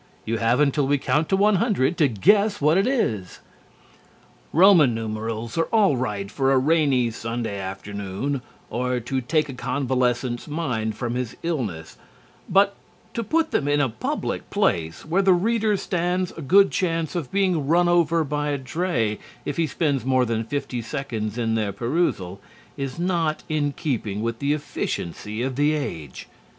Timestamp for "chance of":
16.71-17.31